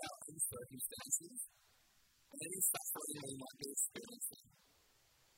[0.00, 1.36] our own circumstances
[2.30, 4.44] and any suffering might be experiencing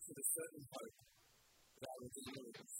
[0.03, 0.97] to the certain hope
[1.79, 2.75] that our Redeemer is.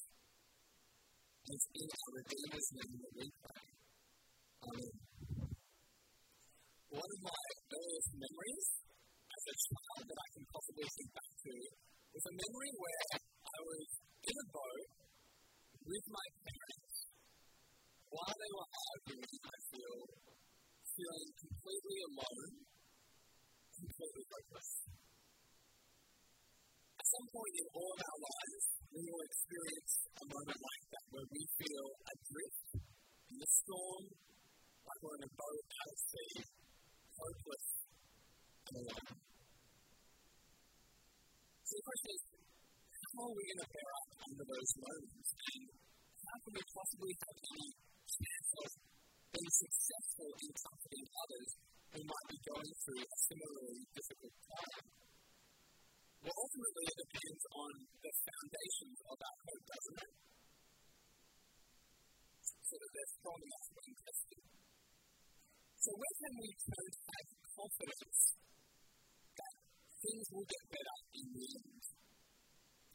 [1.43, 3.63] And it's in our Redeemer's name that we pray.
[4.63, 4.95] Amen.
[6.93, 7.43] One of my
[7.73, 8.69] earliest memories
[9.33, 11.55] as a child that I can possibly think back to
[12.11, 13.87] was a memory where I was
[14.23, 14.89] in a boat
[15.83, 16.92] with my parents
[18.13, 19.99] while they were arguing, I feel,
[20.85, 22.53] feeling completely alone,
[23.73, 24.71] completely hopeless.
[26.93, 31.05] At some point in all of our lives, we will experience a moment like that
[31.09, 32.69] where we feel adrift
[33.33, 36.33] in the storm, like we're in a boat out at sea,
[37.17, 37.67] hopeless
[38.69, 39.09] and alone.
[41.65, 42.23] So the question is,
[42.93, 45.29] how are we going to bear up under those moments?
[45.33, 45.65] And
[46.29, 48.71] how can we possibly have any chance of
[49.33, 51.51] being successful in comforting others
[51.93, 54.85] who might be going through a similarly difficult time?
[56.23, 60.13] Well, ultimately, it depends on the foundations of our hope, doesn't it?
[62.63, 64.43] So that they're strong enough when tested.
[65.83, 68.21] So, where can we turn to have confidence
[69.35, 69.55] that
[69.99, 72.02] things will get better in the end?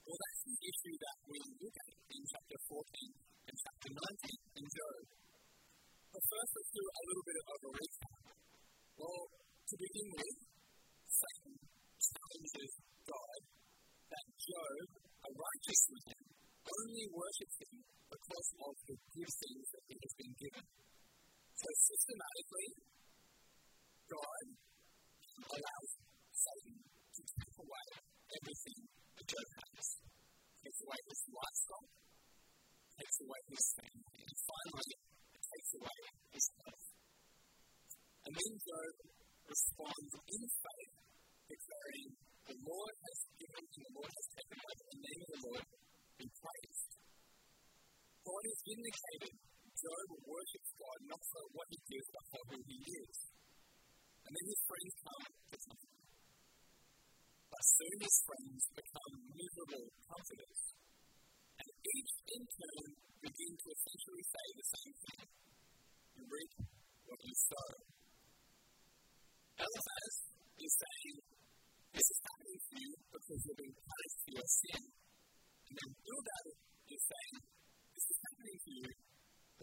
[0.07, 2.79] Well, that's the issue that we look at in chapter 14
[3.43, 5.03] and chapter 19 in Job.
[6.15, 8.19] But first, let's do a little bit of a recap.
[8.95, 9.23] Well,
[9.67, 10.37] to begin with,
[11.11, 11.55] Satan
[11.99, 12.71] challenges
[13.03, 13.39] God
[14.07, 16.23] that Job, a righteous man,
[16.71, 17.75] only worships him
[18.07, 20.65] because of the good things that he has been given.
[21.51, 22.69] So systematically,
[24.07, 24.45] God
[25.51, 26.06] allows
[48.97, 49.37] is.
[49.77, 53.17] Job worships God not for what he gives, but for who he is.
[54.25, 55.79] And then his friends come to him.
[57.47, 60.61] But soon his friends become miserable comforters.
[61.61, 62.89] And each in turn
[63.21, 65.25] begin to essentially say the same thing.
[66.17, 66.53] You reap
[67.05, 67.71] what you sow.
[69.57, 70.15] Eliphaz
[70.57, 71.17] is saying,
[71.93, 74.96] This is happening to you because you're being punished for your sin.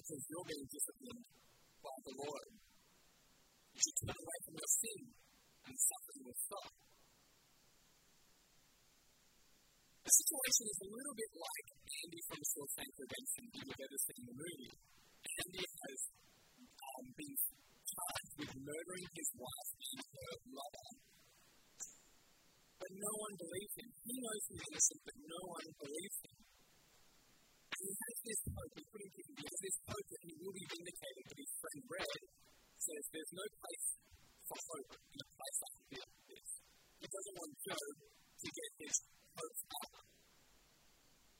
[0.04, 1.24] Because you're being disciplined
[1.80, 2.48] by the Lord.
[3.72, 5.00] You should turn away from your sin
[5.64, 6.72] and suffering will stop.
[10.04, 14.22] The situation is a little bit like Andy from Shawshank Redemption, if you've ever seen
[14.28, 14.74] the movie.
[15.24, 16.00] Andy has
[16.84, 17.34] um, been
[17.88, 20.90] charged with murdering his wife and her lover,
[22.76, 23.88] but no one believes him.
[24.04, 26.33] He knows he's innocent, but no one believes him.
[28.24, 31.36] This hope, he's putting people, he has this hope that he will be vindicated, but
[31.44, 32.20] his friend Red
[32.80, 33.86] says there's no place
[34.48, 36.48] for hope in a place like this.
[37.04, 38.96] He doesn't want Job to get his
[39.36, 39.92] hopes up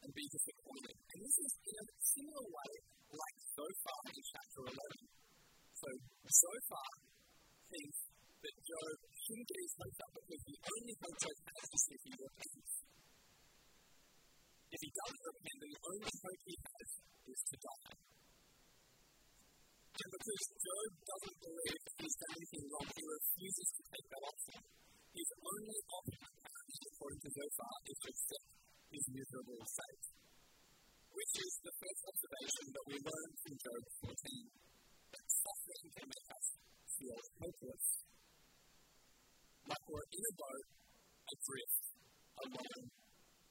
[0.05, 0.97] and be disappointed.
[1.09, 2.73] And this is in a similar way
[3.17, 4.77] like Zophar in chapter 11.
[5.81, 5.89] So,
[6.21, 6.91] Zophar
[7.73, 7.99] thinks
[8.45, 12.01] that Job shouldn't get his hopes up because the only hope Job has is if
[12.05, 12.73] he repents.
[14.75, 16.89] If he doesn't then the only hope he has
[17.31, 17.95] is to die.
[19.95, 24.25] And because Job doesn't believe that he's done anything wrong, he refuses to take that
[24.27, 24.59] option.
[25.15, 26.27] His only option,
[26.91, 28.49] according to Zophar, is to accept
[28.91, 30.07] his miserable fate.
[31.15, 34.11] Which is the first observation that we learn from Job 14
[35.15, 36.47] that suffering can make us
[36.99, 37.87] feel hopeless.
[39.71, 40.67] Like we're in a boat,
[41.31, 41.83] adrift,
[42.43, 42.87] alone,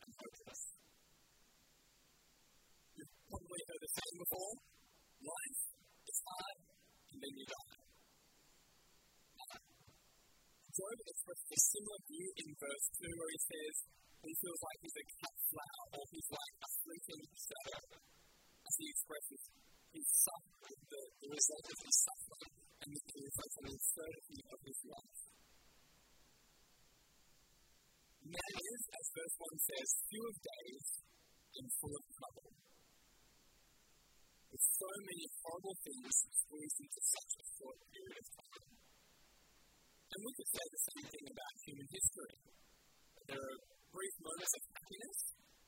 [0.04, 0.73] and hopeless.
[3.34, 4.54] Probably heard the saying before
[5.26, 5.62] life
[6.06, 6.58] is hard,
[7.10, 7.82] and then you die.
[9.42, 9.58] Uh,
[10.70, 13.74] Job expresses a similar view in verse 2 where he says
[14.22, 17.84] he feels like he's a cut flower or he's like a fleeting shadow.
[18.70, 19.42] As he expresses
[19.98, 22.54] his suffering, the, the result of his suffering,
[22.86, 25.22] and the reflects on the absurdity of his life.
[28.30, 30.86] Man is, as verse 1 says, few of days
[31.54, 32.50] and full of trouble.
[34.50, 36.14] With so many horrible things
[36.44, 38.74] squeezed into such a short period of time.
[40.14, 42.36] And we could say the same thing about human history.
[43.24, 43.58] There are
[43.90, 45.20] brief moments of happiness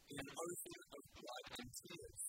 [0.06, 2.24] in an ocean of blood and tears.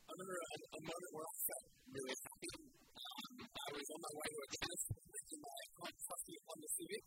[0.00, 2.52] A remember a, a moment where I felt really happy.
[3.00, 4.86] Um, I was on my way to a dentist
[5.30, 7.04] in my quite trusty Honda Civic.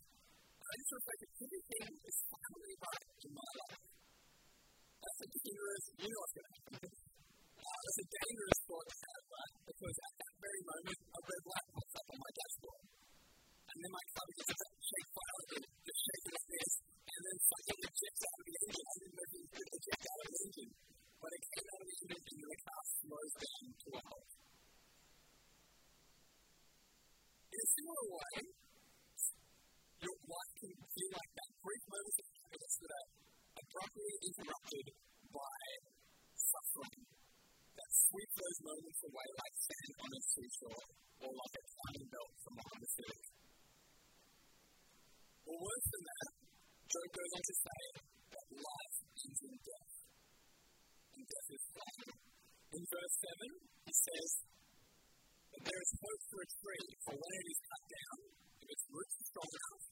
[0.64, 3.82] I just reflected everything is finally right in my life.
[5.04, 7.13] That's a dangerous, you know what's going to happen.
[7.64, 9.54] Uh, it's a dangerous thought to have, right?
[9.64, 12.84] Because at that very moment, a red light pops up on my dashboard.
[13.64, 17.80] And then my car begins to shake violently, just shaking like this, and then fucking
[17.88, 18.84] ejects out of the engine.
[18.84, 20.72] I didn't know it was eject out of the engine.
[21.24, 24.30] When it came out of the engine, the car slows down to a halt.
[27.48, 28.53] In a similar way,
[40.70, 40.94] a
[41.24, 43.22] or like a tiny belt from behind the Civic.
[45.44, 46.30] Or worse than that,
[46.84, 47.82] Job goes on to say
[48.32, 49.94] that life ends in death.
[51.14, 52.12] And death is final.
[52.74, 54.30] In verse 7, he says
[55.54, 58.18] that there is hope for a tree, for when it is cut down,
[58.64, 59.84] if its roots are strong enough,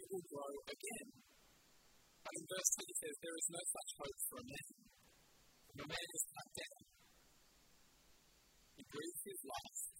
[0.00, 1.08] it will grow again.
[2.24, 4.72] But in verse 10, he says there is no such hope for a man.
[5.66, 6.82] When a man is cut down,
[8.76, 9.96] he breathes his last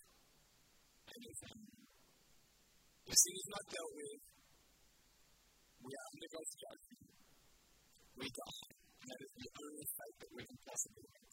[1.07, 1.41] and is
[3.07, 4.21] If sin is not dealt with,
[5.81, 7.07] we are under God's judgment.
[8.17, 8.69] We die.
[9.01, 11.27] And that is the only fate that we can possibly have.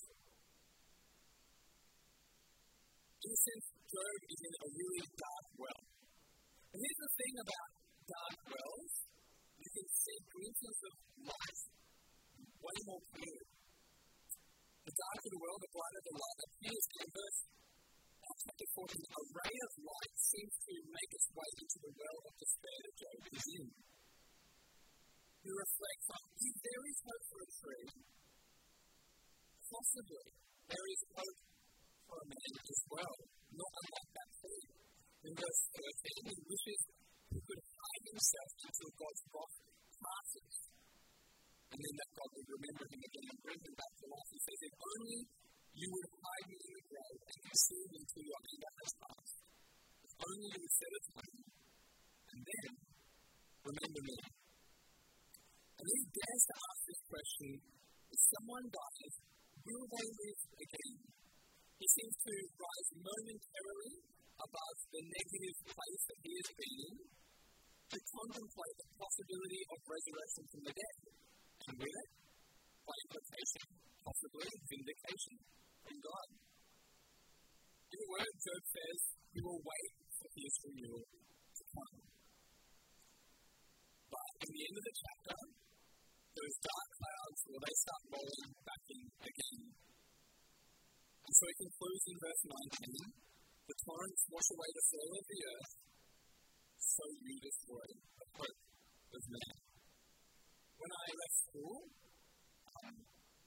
[3.24, 3.56] In a
[3.88, 5.84] Job is in a really dark well.
[6.76, 7.70] And here's the thing about
[8.04, 8.94] dark wells
[9.64, 10.94] you can see glimpses of
[11.24, 11.60] light
[12.60, 13.48] way more clearly.
[14.84, 16.86] The darker the well, the brighter the light appears.
[17.00, 17.40] In verse
[18.44, 22.34] chapter 14, a ray of light seems to make its way into the well of
[22.44, 23.66] despair that Job is in
[25.44, 27.88] who reflects on if there is hope for a tree,
[29.64, 30.28] possibly
[30.72, 31.53] there is hope
[32.14, 33.16] for a man as well,
[33.58, 34.30] not unlike that.
[35.24, 36.80] In verse 13, he wishes
[37.34, 39.58] he could hide himself until God's wrath
[39.98, 40.56] passes,
[41.74, 44.30] and then that God would remember him again and bring him back to life.
[44.30, 45.20] He says, If only
[45.74, 49.38] you would hide me in the grave and conceal me until your anger has passed.
[50.06, 51.40] If only you would set a time,
[52.30, 52.70] and then
[53.64, 54.18] remember me
[55.74, 57.50] and then he dares to ask this question
[58.14, 59.16] if someone dies,
[59.66, 60.96] will they live again?
[61.84, 63.94] He seems to rise momentarily
[64.40, 70.44] above the negative place that he has been in to contemplate the possibility of resurrection
[70.48, 70.98] from the dead.
[71.68, 72.10] And with it,
[72.88, 73.64] by implication,
[74.00, 75.36] possibly vindication
[75.84, 76.28] from God.
[77.92, 79.00] In a word, Job says
[79.36, 82.00] he will wait for his renewal to come.
[84.08, 85.40] But in the end of the chapter,
[86.32, 89.93] those dark clouds, well, they start rolling back in again.
[91.34, 92.94] So he concludes in verse 19
[93.66, 95.74] the torrents wash away the soil of the earth,
[96.78, 99.56] so you destroy the hope of man.
[100.78, 101.78] When I left school,
[102.70, 102.96] um,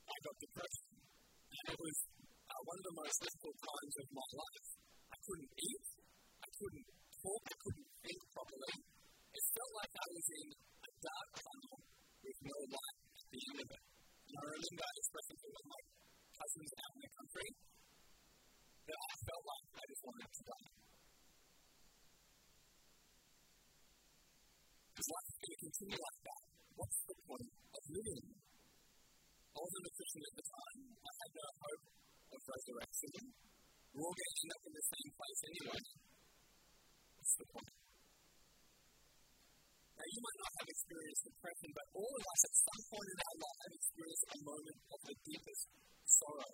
[0.02, 0.86] I got depression.
[0.98, 1.96] And it was
[2.26, 4.66] uh, one of the most difficult times of my life.
[5.06, 5.86] I couldn't eat,
[6.42, 8.74] I couldn't talk, I couldn't think properly.
[9.30, 11.30] It felt like I was in a dark
[25.76, 26.42] continue like that?
[26.72, 28.24] What's the point of living?
[28.32, 30.80] I wasn't a Christian at the time.
[31.04, 31.84] I had no hope
[32.32, 33.12] of resurrection.
[33.92, 35.82] We're all going to end up in the same place anyway.
[37.16, 37.76] What's the point?
[39.96, 43.18] Now, you might not have experienced depression, but all of us at some point in
[43.20, 45.62] our life have experienced a moment of the deepest
[46.04, 46.52] sorrow.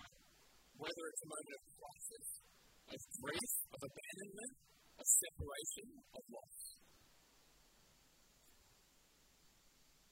[0.82, 2.26] Whether it's a moment of crisis,
[2.90, 4.54] of grief, of abandonment,
[4.98, 6.82] of separation, of loss.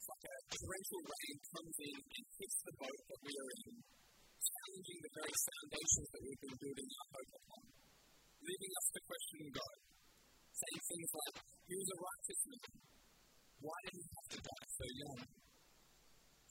[0.00, 0.36] It's like a
[0.70, 3.74] torrential rain comes in and hits the boat that we are in,
[4.38, 7.62] challenging the very foundations that we've been building our hope upon,
[8.38, 9.76] leaving us to question God,
[10.54, 11.36] saying things like,
[11.66, 12.70] He was a righteous man,
[13.66, 15.20] why did he have to die so young?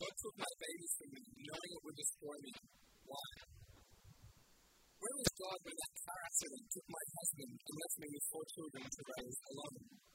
[0.04, 2.54] God took my babies from me, knowing it would destroy me.
[3.08, 3.28] Why?
[5.00, 8.46] Where was God when that car accident took my husband and left me with four
[8.52, 10.09] children to raise alone?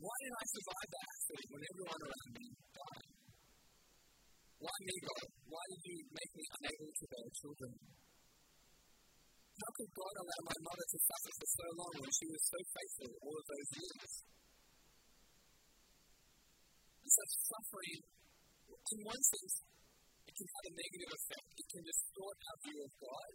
[0.00, 3.10] Why did I survive that accident when everyone around me died?
[4.60, 5.26] Why me, God?
[5.44, 7.72] Why did you make me unable to bear children?
[9.60, 12.58] How could God allow my mother to suffer for so long when she was so
[12.64, 14.12] faithful all of those years?
[17.10, 17.98] such suffering,
[18.70, 19.54] in one sense,
[20.30, 21.48] it can have a negative effect.
[21.58, 23.30] It can distort our view of God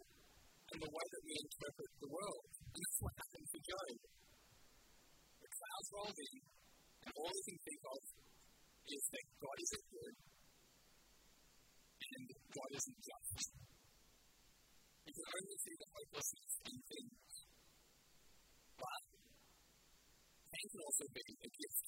[0.72, 2.44] and the way that we interpret the world.
[2.56, 3.96] And that's what happened to Job.
[5.44, 6.36] The clouds rolled in,
[7.06, 8.00] and all he can think of
[8.86, 10.14] is that God isn't good
[12.06, 13.48] and God isn't just.
[15.06, 17.30] We can only see the hopelessness in things.
[18.74, 19.02] But
[20.50, 21.86] pain can also be a gift.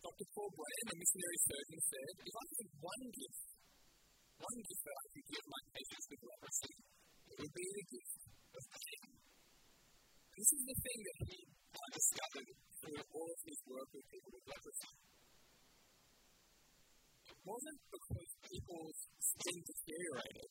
[0.00, 0.26] Dr.
[0.30, 3.46] Paul Brand, a missionary surgeon, said, If I had one gift,
[4.40, 6.74] one gift that I could give my patients with leprosy,
[7.30, 9.29] it would be the gift of pain.
[10.40, 12.48] This is the thing that he uh, discovered
[12.80, 14.92] through all of his work with people with leprosy.
[17.28, 20.50] It wasn't because people's skin deteriorated,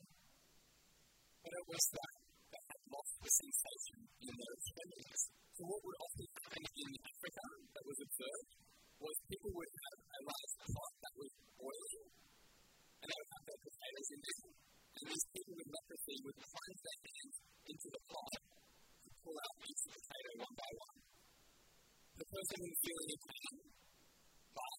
[1.41, 2.13] but it was that
[2.53, 5.21] they had lost the sensation in their extremities.
[5.57, 8.49] So, what would often happen in Africa that was observed
[9.01, 12.09] was people would have a large pot that was boiling,
[12.93, 16.77] and they would have their potatoes in it, and these people with leprosy would plunge
[16.77, 17.35] their hands
[17.73, 18.37] into the pot
[19.23, 20.99] pull out each potato one by one.
[22.19, 23.55] The person wouldn't feel any pain,
[24.55, 24.77] but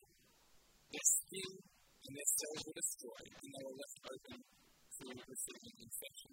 [0.91, 6.33] their skin and their cells were destroyed, and they were left open to receiving infection.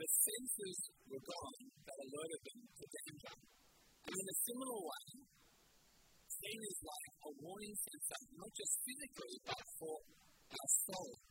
[0.00, 0.78] The senses
[1.12, 3.34] were gone that alerted them to danger.
[4.00, 5.06] And in a similar way,
[6.40, 9.96] pain is like a warning sensor, not just physically, but for
[10.56, 11.29] our soul.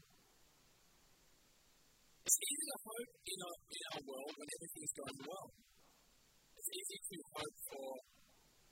[2.30, 5.50] It's easy to hope in our, in our world when everything's going well.
[5.50, 7.90] It's easy to hope for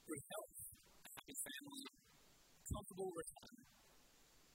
[0.06, 1.86] good health, a happy family,
[2.70, 3.70] comfortable retirement.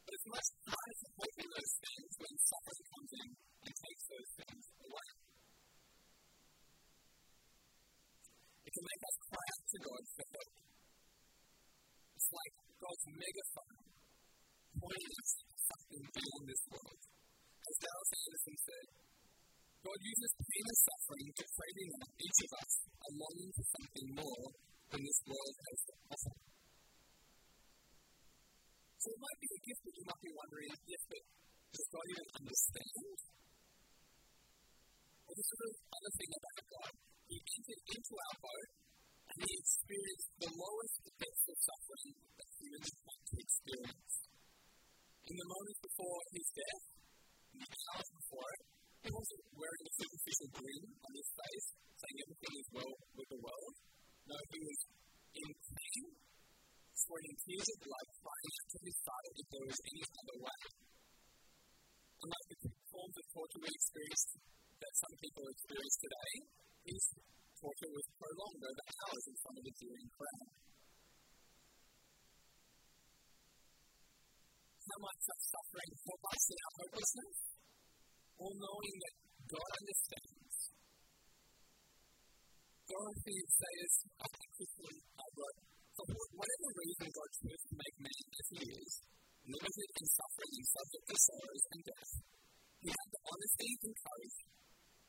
[0.06, 3.28] But it's much harder to hope in those things when suffering comes in
[3.66, 5.08] and takes those things away.
[8.62, 10.50] It can make us cry out to God for help
[12.32, 13.78] like God's megaphone
[14.78, 17.02] pointing us something beyond this world.
[17.62, 18.86] As Dallas Anderson said,
[19.82, 21.90] God uses pain and suffering to create in
[22.22, 24.46] each of us a longing for something more
[24.90, 26.34] than this world has to offer.
[29.02, 31.22] So it might be a gift that you might be wondering, yes, but
[31.74, 33.18] does God even understand?
[35.26, 36.92] Well, this is the other thing about God.
[37.26, 38.68] He entered into our boat
[39.32, 44.14] and he experienced the lowest depths of suffering that humans want to experience.
[45.26, 46.84] In the moments before his death,
[47.60, 48.62] the hours before it,
[49.02, 51.68] he wasn't wearing a superficial grin on his face,
[51.98, 53.74] saying everything is well with the world.
[54.22, 54.80] No, he was
[55.32, 56.04] in pain,
[56.94, 60.60] sweating tears of blood, crying out to his father if there was any other way.
[62.22, 64.24] Unlike the forms of torture we experience
[64.78, 66.32] that some people experience today,
[66.86, 67.02] his
[67.58, 70.48] torture was prolonged over hours in front of a jeering crowd.
[74.92, 77.36] Much such suffering us in our hopelessness?
[78.38, 79.14] All knowing that
[79.48, 80.56] God understands.
[82.92, 85.58] Dorothy Sayers, I think Christian, I wrote,
[85.96, 88.92] for whatever reason God chose to make man as he is,
[89.48, 92.12] limited in suffering and subject to sorrows and death,
[92.82, 94.38] he had the honesty and courage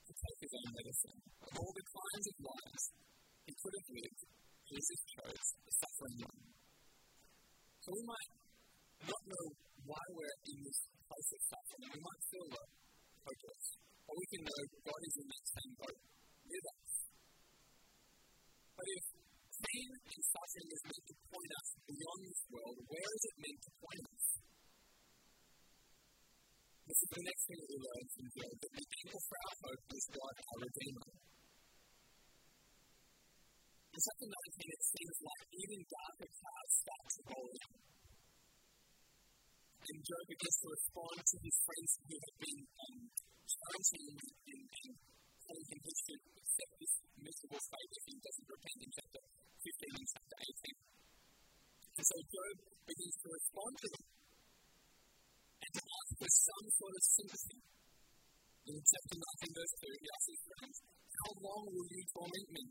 [0.07, 1.19] to take his own medicine.
[1.43, 2.83] Of all the kinds of lives
[3.43, 4.21] he could have lived,
[4.63, 6.41] Jesus chose the suffering one.
[7.83, 8.31] So we might
[9.11, 9.45] not know
[9.83, 11.91] why we're in this place of suffering.
[11.93, 12.71] We might feel like
[13.23, 13.65] hopeless.
[14.03, 15.99] But we can know God is in that same boat
[16.43, 16.91] with us.
[18.73, 19.03] But if
[19.63, 23.59] pain and suffering is meant to point us beyond this world, where is it meant
[23.63, 24.25] to point us?
[26.83, 29.55] This is the next thing that we learn from Job that the anchor for our
[29.63, 31.09] hope is God, our Redeemer.
[33.93, 38.02] In chapter 19, it seems like even darker clouds start to roll in.
[39.83, 42.97] And Job begins to respond to his friends who have been um,
[43.43, 44.91] challenging him and, and
[45.43, 49.99] telling him he should accept this miserable fate if he doesn't repent in chapter 15
[49.99, 51.99] and chapter 18.
[51.99, 52.55] And so Job
[52.87, 54.05] begins to respond to them
[55.67, 57.59] and to ask for some sort of sympathy.
[58.63, 60.77] In chapter 19, verse 2, he asks his friends,
[61.11, 62.63] How long will you torment me?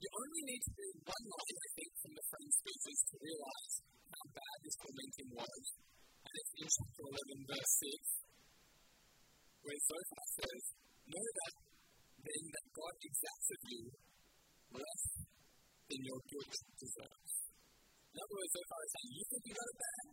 [0.00, 3.74] You only need to do one line, I think, from the friend's speeches to realize
[4.10, 5.62] how bad this tormenting was.
[6.24, 10.62] And it's in chapter 11, verse 6, where Zophar says,
[11.04, 11.54] Know that
[12.24, 13.82] then that God exacts of you
[14.72, 15.04] less
[15.92, 17.32] than your guilt deserves.
[18.14, 20.06] In other words, Zophar is saying, You think you got it bad?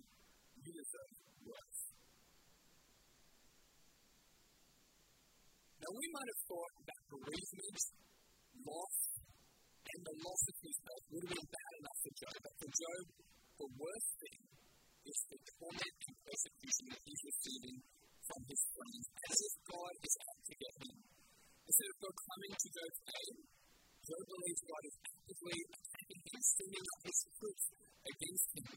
[0.61, 1.11] You deserve
[1.47, 1.81] worse.
[5.81, 7.79] Now, we might have thought that bereavement,
[8.61, 8.97] loss,
[9.81, 12.69] and the loss of his health would have been bad enough for Job, but for
[12.69, 13.03] Job,
[13.61, 14.41] the worst thing
[15.05, 17.77] is the torment and persecution that he's receiving
[18.25, 20.97] from his friends, as if God is out to get him.
[21.61, 23.37] Instead of God coming to Job's aid,
[24.01, 27.61] Job believes God is actively attacking him, sending up his foot
[28.01, 28.67] against him.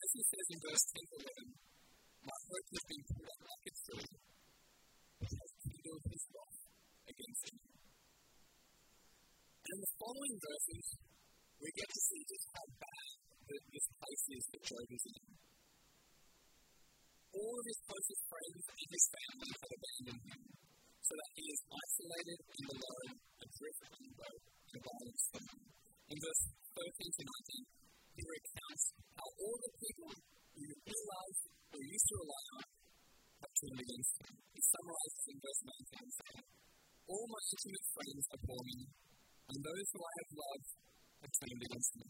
[0.00, 3.72] As he says in verse 10 11, My hope has been put up like a
[3.72, 4.10] tree,
[5.16, 6.60] which has kindled his wrath
[7.08, 7.58] against him.
[9.64, 10.86] And in the following verses,
[11.56, 15.24] we get to see just how bad this place is that Job is in.
[17.30, 20.42] All of his closest friends and his family have abandoned him,
[21.02, 25.58] so that he is isolated and alone, adrift on the road a violent storm.
[26.10, 26.42] In verse
[26.78, 27.80] 13 to 19,
[28.14, 28.84] he recounts
[29.18, 31.42] how all the people who he loved
[31.74, 32.66] or used to rely on
[33.40, 34.34] have turned against him.
[34.54, 36.44] He summarizes in verse 19 saying,
[37.10, 38.78] All my intimate friends are abhor me,
[39.50, 40.70] and those who I have loved
[41.26, 42.08] have turned against me.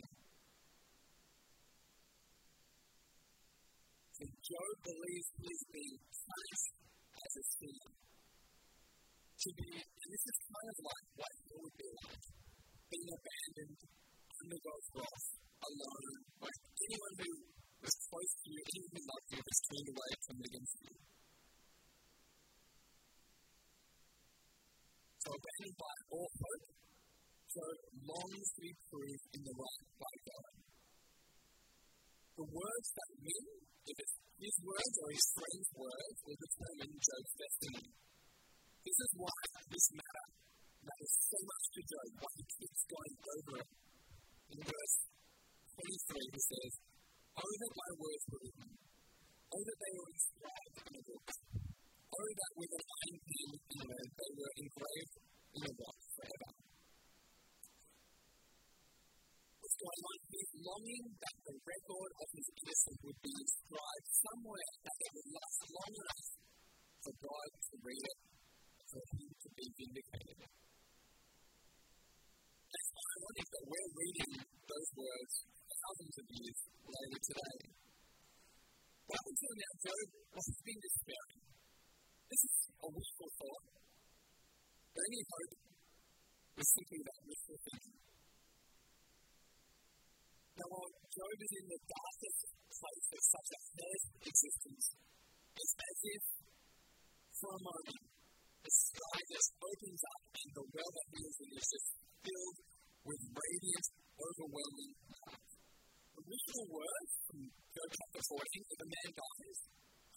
[4.21, 6.77] So Job believes is being punished
[7.09, 7.89] as a sinner.
[7.97, 12.25] To be, and this is kind of like what it would be like
[12.93, 15.29] being abandoned under God's wrath,
[15.65, 17.33] alone, like anyone who
[17.81, 20.95] was close to you, anyone who loved you, has turned away from against you.
[25.17, 26.67] So abandoned by all hope,
[27.57, 30.60] Job longs to be proved in the right by God.
[32.41, 33.45] The words that win,
[33.85, 37.85] if it's his words or his friend's words, will determine Job's destiny.
[38.81, 40.27] This is why this matter
[40.81, 43.71] matters so much to Job, why he keeps going over it.
[44.57, 44.97] In verse
[45.85, 46.73] 23, he says,
[47.37, 48.73] Oh, that my words were written.
[49.53, 51.27] Oh, that they were inscribed in a book.
[51.45, 54.00] Oh, that with an iron pen in lead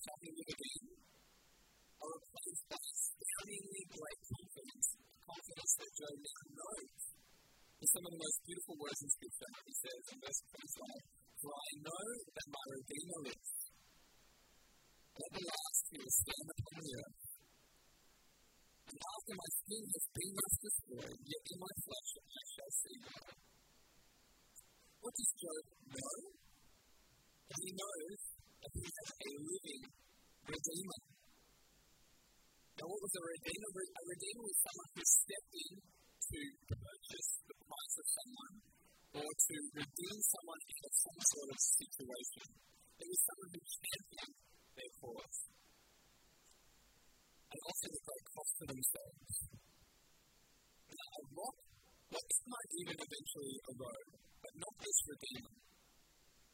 [0.04, 0.84] live again,
[2.04, 4.88] are replaced by astoundingly great confidence,
[5.24, 7.04] confidence that Job now knows.
[7.80, 11.52] In some of the most beautiful words in Scripture, he says in verse 25, For
[11.56, 12.04] I know
[12.36, 13.52] that my Redeemer lives.
[15.14, 17.24] At the last he will stand upon the earth.
[18.84, 22.98] And after my sin has been much destroyed, yet in my flesh I shall see
[23.08, 23.36] God.
[25.00, 25.64] What does Job
[25.96, 26.16] know?
[27.54, 28.33] He knows
[28.64, 29.84] that he has a living
[30.44, 31.02] Redeemer.
[32.80, 33.70] Now, what was a Redeemer?
[33.76, 36.40] A Redeemer was someone who stepped in to
[36.72, 38.56] purchase the price of someone
[39.14, 42.48] or to redeem someone in some sort of situation.
[43.04, 44.36] It was someone who championed
[44.74, 45.40] their cause.
[47.54, 49.34] And often at great cost to themselves.
[50.88, 51.58] Now, a rock,
[52.10, 55.54] what might even eventually erode, but not this Redeemer.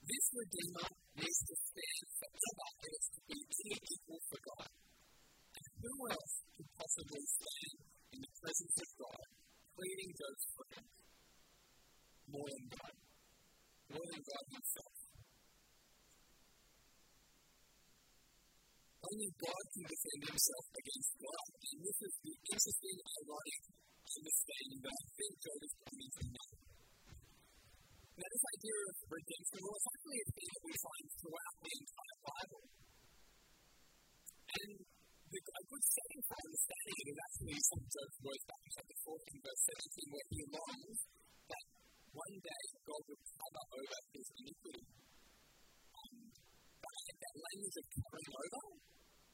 [0.04, 0.88] This Redeemer
[1.20, 3.40] needs to stand and is to be
[3.76, 4.70] equal for God.
[4.70, 7.76] And who else could possibly stand
[8.16, 9.26] in the presence of God,
[9.76, 10.88] pleading Job's friend?
[12.30, 12.96] More than God.
[13.90, 14.96] More than God Himself.
[19.00, 21.48] Only God can defend Himself against God.
[21.60, 23.60] And this is the interesting, ironic
[24.10, 26.69] understanding that I think Job is coming to know.
[28.20, 31.72] Now, this idea of redemption, well, it's actually a theme that we find throughout the
[31.80, 32.64] entire Bible.
[34.60, 34.72] And
[35.30, 38.98] the, a good setting for understanding it is actually some Job's words back in chapter
[39.08, 41.00] 14, verse 17, where he longs
[41.48, 41.66] that
[42.12, 44.84] one day God would cover over his iniquity.
[45.80, 48.64] I think that language of covering over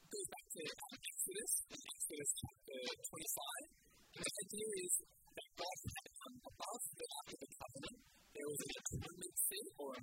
[0.06, 3.66] goes back to um, Exodus, in Exodus chapter 25.
[4.14, 6.06] And the idea is that God had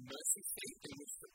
[0.01, 1.32] mercy seat in which the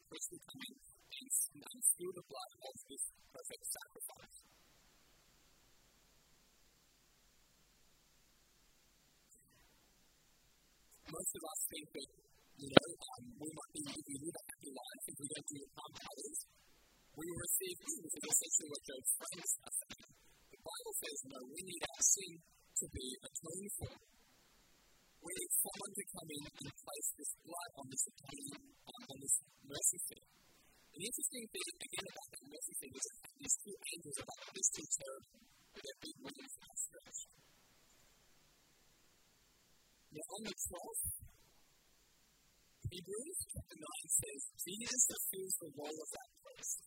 [45.89, 46.79] the of that priest.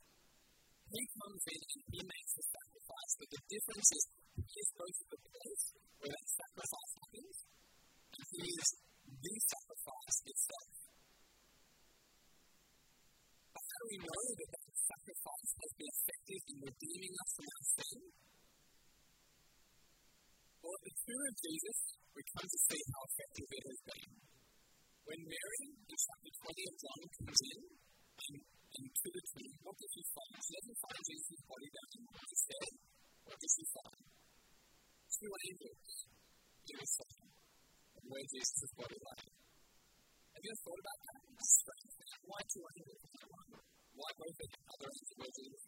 [0.91, 4.03] He comes in and he makes the sacrifice, but the difference is
[4.37, 5.63] he is both the place
[5.97, 7.37] where that sacrifice happens,
[8.11, 8.69] and he is
[9.07, 10.75] the sacrifice itself.
[13.55, 17.47] But how do we know that that sacrifice has been effective in redeeming us from
[17.47, 17.99] our sin?
[20.61, 21.77] Well, at the tomb of Jesus,
[22.13, 24.11] we come to see how effective it has been.
[25.01, 27.59] When Mary, in chapter 20 of John, comes in
[28.21, 30.35] and, and the tomb, what does she find?
[30.39, 32.71] She doesn't find Jesus' body down Instead,
[33.27, 34.03] what does she find?
[35.11, 35.91] Two angels
[36.71, 37.31] in a second
[38.07, 39.23] where Jesus' body lay.
[39.27, 41.19] Have you ever thought about that?
[41.41, 41.93] Strange.
[42.23, 43.01] Why two angels?
[43.91, 45.63] Why both of the other angels where Jesus?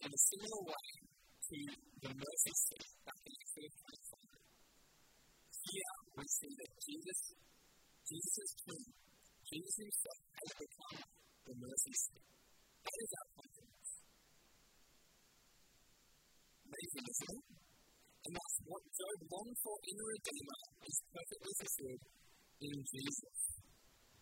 [0.00, 0.88] In a similar way
[1.40, 1.56] to
[2.04, 4.40] the mercy seat back in Exodus 25,
[5.60, 7.20] here we see that Jesus,
[8.08, 8.86] Jesus' tomb,
[9.44, 11.19] Jesus himself has become
[11.50, 12.00] from Moses.
[12.14, 13.90] That is our confidence.
[16.62, 17.46] Amazing, isn't it?
[18.20, 22.04] And that's what Job longed for in a Redeemer is perfectly fulfilled
[22.62, 23.38] in Jesus.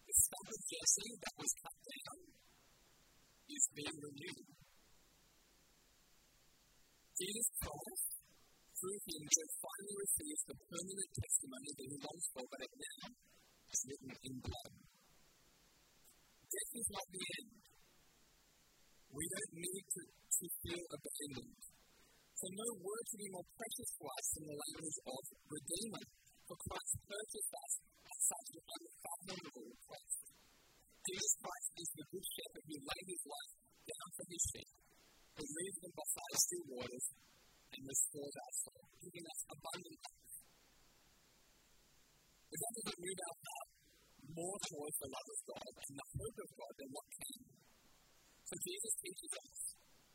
[0.08, 2.18] The stump of Jesse that was cut down
[3.44, 4.48] is being renewed.
[7.12, 8.08] Jesus Christ,
[8.72, 13.04] through him, Job finally receives the permanent testimony that he longs for, but it now
[13.68, 14.77] is written in blood.
[16.58, 17.54] Death is not the end.
[19.14, 21.62] We don't need to, to feel abandoned.
[22.34, 25.22] So no word to be more precious to us than the language of
[25.54, 26.04] Redeemer,
[26.50, 30.18] for Christ purchased us at such an unfathomable cost.
[31.06, 33.54] Jesus Christ is the good shepherd who laid his life
[33.86, 34.70] down for his sheep,
[35.38, 37.06] who leads them beside still waters
[37.70, 40.26] and restores our soul, giving us abundant life.
[42.50, 43.77] If that doesn't move our heart
[44.38, 47.40] more towards the love of God and the hope of God than what can.
[48.46, 49.58] So Jesus teaches us,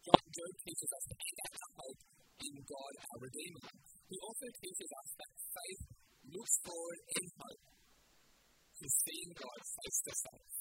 [0.07, 2.01] John Job teaches us to hang our hope
[2.39, 3.67] in God, our Redeemer.
[4.07, 5.83] He also teaches us that faith
[6.31, 7.65] looks forward in hope
[8.79, 10.59] to seeing God face to face.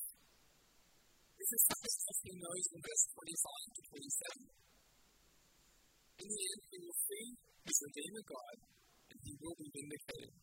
[1.39, 4.63] This is something that he knows in verse 25 to 27.
[6.23, 7.27] In the end, he will see
[7.67, 8.57] his Redeemer God,
[9.11, 10.35] and he will be vindicated.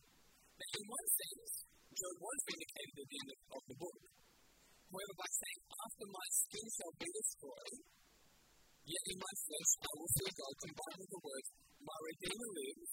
[0.60, 1.52] Now, in one sense,
[1.90, 3.98] Job was vindicated at the end of the book.
[4.90, 7.78] However, by saying, After my skin shall be destroyed,
[8.86, 11.48] yet in my flesh I will see God, combined with the words,
[11.82, 12.92] My Redeemer lives,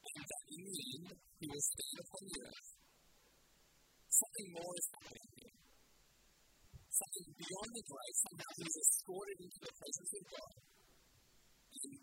[0.00, 2.70] and that in the end he will stand upon the earth.
[4.10, 5.56] Something more is happening here.
[6.90, 10.54] Something beyond the grave, somehow he is escorted into the presence of God
[11.70, 11.94] and,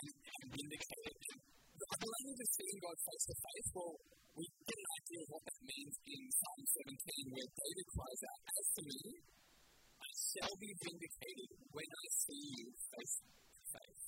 [0.00, 1.16] and, and vindicated.
[1.22, 1.41] Seeing
[2.92, 3.68] God face to face.
[3.72, 3.96] Well,
[4.36, 8.40] we get an idea of what that means in Psalm 17, where David cries out,
[8.52, 9.00] As to me,
[9.96, 14.04] I shall be vindicated when I see you face to face.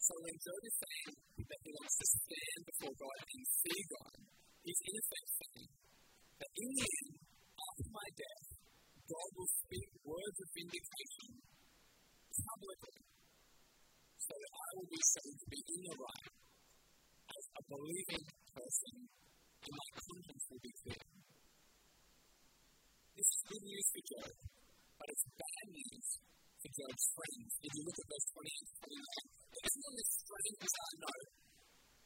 [0.00, 1.12] So when Job is saying
[1.44, 4.18] that he wants to stand before God and see God,
[4.64, 5.72] he's in effect saying
[6.40, 7.14] that in the end,
[7.52, 8.48] after my death,
[8.96, 11.32] God will speak words of vindication
[12.32, 13.09] publicly
[14.30, 16.30] so that I will be shown to be in the right
[17.34, 21.02] as a believing person and my conscience will be clear.
[23.18, 24.32] This is good news for Job,
[25.02, 26.06] but it's bad news
[26.62, 27.50] for Job's friends.
[27.58, 31.26] If you look at verse 28 to 29, there isn't this strange, bizarre note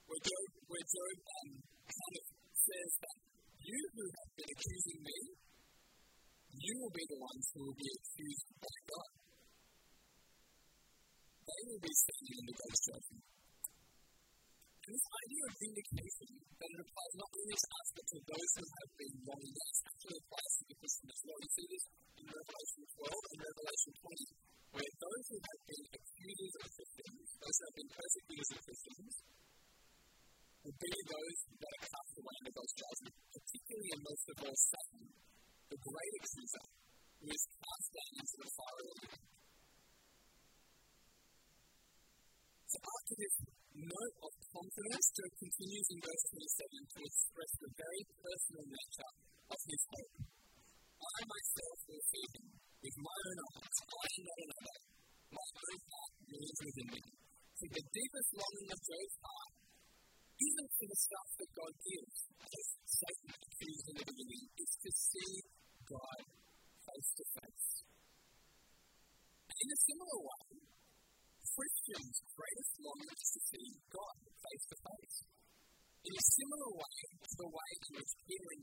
[0.09, 1.51] where Job, where Job um,
[1.85, 2.25] kind of
[2.57, 3.17] says that
[3.61, 5.19] you who have been accusing me,
[6.57, 8.77] you will be the ones who will be accused by
[11.75, 13.25] will be standing in the God's judgment.
[14.85, 18.67] This idea of vindication that it applies not only to us but to those who
[18.79, 21.39] have been wronged us actually applies to the Christian as well.
[21.43, 21.85] We see this
[22.15, 27.57] in Revelation 12 and Revelation 20, where those who have been accusers of Christians, those
[27.59, 29.13] who have been persecutors of Christians,
[30.63, 34.59] will be those that are cast away into God's judgment, particularly and most of all
[34.63, 35.03] Satan,
[35.75, 36.65] the great accuser,
[37.19, 39.09] who is cast down into the fire of the
[42.64, 43.35] So after this
[43.75, 49.13] note of confidence, Job continues in verse 27 to express the very personal nature
[49.51, 50.15] of his hope.
[51.05, 54.77] I myself will see him with my own eyes, I not another.
[55.35, 57.03] My own heart moves within me.
[57.55, 59.53] See, the deepest longing of Job's heart
[60.35, 64.91] isn't for the stuff that God gives, as Satan choose in the beginning is to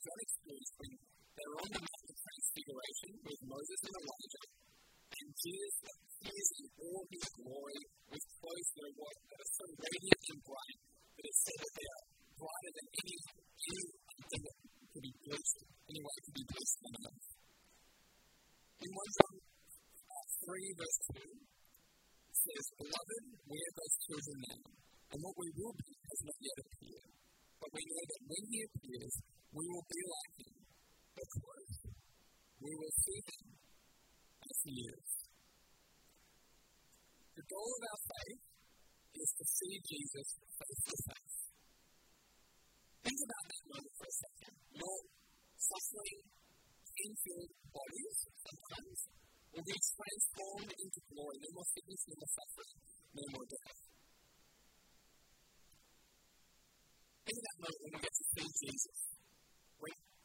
[0.02, 4.21] experienced when they were on the Mount of Transfiguration with Moses and Elijah,
[29.82, 30.56] will be like him,
[31.18, 31.74] because
[32.62, 33.46] we will see him
[34.46, 35.10] as he is.
[37.34, 38.44] The goal of our faith
[39.18, 41.38] is to see Jesus face to face.
[43.02, 44.54] Think about that moment for a second.
[44.78, 44.98] Your
[45.58, 46.22] suffering,
[46.94, 49.00] pain-filled bodies sometimes
[49.50, 51.38] will be transformed into glory.
[51.42, 52.78] No more sickness, no more suffering,
[53.18, 53.82] no more death.
[57.26, 59.21] Think of that moment when we get to see Jesus.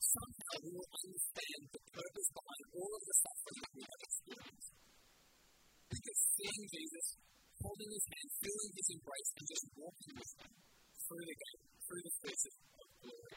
[0.07, 4.73] Somehow we will understand the purpose behind all of the suffering that we have experienced.
[5.90, 7.07] Because seeing Jesus,
[7.59, 10.53] holding his hand, feeling his embrace, and just walking with him
[11.07, 13.37] through the gate, through the spaces of glory.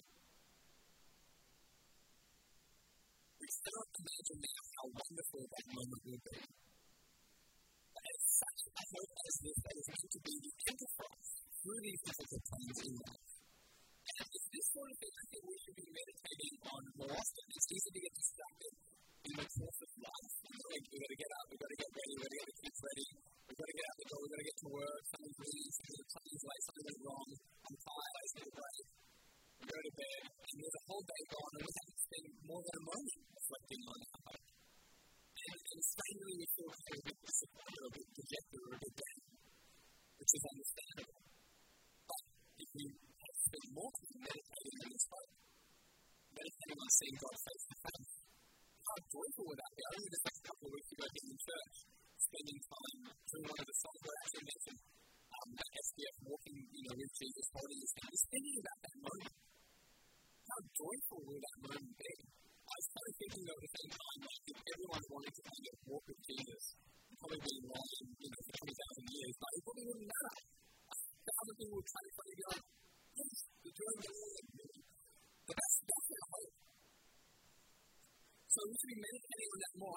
[3.39, 6.39] We cannot imagine now how wonderful that moment will be.
[7.97, 11.29] But as such a hope as this that is meant to be the enterprise
[11.65, 13.38] through these difficult times in life.
[14.09, 17.45] And it's this sort of thing I think we should be meditating on more often.
[17.53, 18.73] It's easy to get distracted
[19.19, 20.33] in the course of life.
[20.49, 22.47] Like, we've got to get up, we've got to get ready, we've got to get
[22.49, 23.07] the kids ready,
[23.45, 25.71] we've got to get out the door, we've got to get to work, something's bleeding,
[26.09, 26.63] something's late,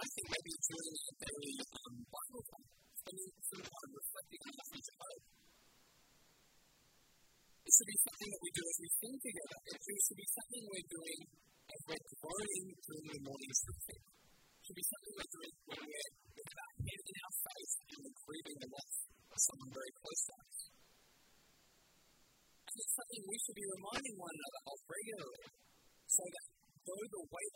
[0.03, 4.99] I think maybe during a daily um, Bible time, spending some time reflecting on future
[4.99, 5.27] hope.
[7.63, 9.59] It should be something that we do as we sing together.
[9.63, 11.21] It should be something we're doing
[11.71, 13.99] as we're growing during the morning session.
[14.03, 17.99] It should be something we're doing when we're with our head in our face and
[18.03, 20.59] we're grieving the loss of someone very close to us.
[22.59, 25.47] And it's something we should be reminding one another of regularly
[26.11, 26.47] so that
[26.91, 27.55] though the weight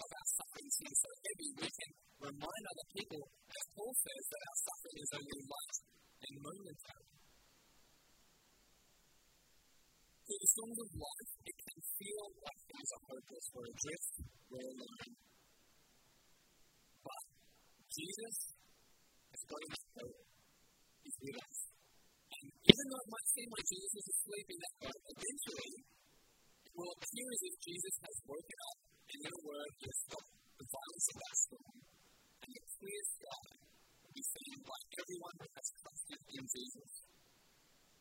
[0.66, 1.90] of our so heavy, we can
[2.26, 5.76] remind other people, as Paul says, that our suffering is only light
[6.26, 7.10] and momentary.
[10.26, 13.46] Through the storms of life, it can feel like things are hopeless.
[13.54, 14.10] We're adrift,
[14.50, 15.10] we're alone.
[17.06, 17.22] But
[17.86, 18.36] Jesus
[19.30, 20.18] has got enough hope.
[21.06, 21.58] He's with us.
[22.26, 25.74] And even though it might seem like Jesus is asleep in that boat, eventually
[26.66, 29.98] it will appear as if Jesus has woken up and in a word, he has
[30.10, 30.25] stopped
[30.76, 31.76] the of that storm.
[32.42, 33.46] And the clear sky
[34.02, 36.90] will be seen by everyone who has trusted in Jesus.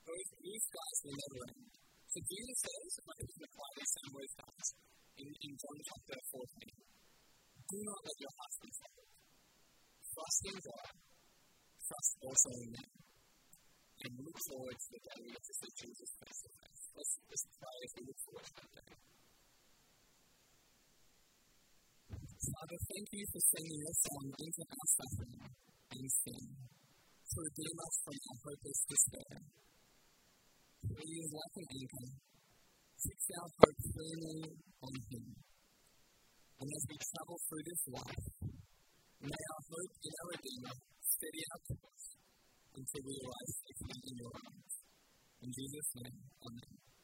[0.05, 1.71] Those blue skies will never end.
[2.11, 4.67] So Jesus says, and I like it's the same words comes
[5.15, 6.75] in, in John chapter 14,
[7.65, 9.11] do not let your hearts be troubled.
[10.15, 10.91] Trust in God,
[11.75, 12.85] trust also in me.
[14.05, 16.83] And look forward to the day we get to see Jesus face to face.
[16.93, 18.91] Let's, let's pray as we look forward to that day.
[22.45, 25.41] Father, thank you for sending your Son into our suffering
[25.97, 26.45] and sin
[27.25, 29.38] to redeem us from our hopeless despair.
[30.86, 32.10] Please, like an anchor,
[33.01, 34.41] fix our hope firmly
[34.77, 35.25] on Him.
[36.62, 38.27] And as we travel through this life,
[39.25, 42.08] may our hope in our Redeemer steady our course
[42.77, 44.73] until we rise safely in your arms.
[45.41, 46.94] In Jesus' name, Amen.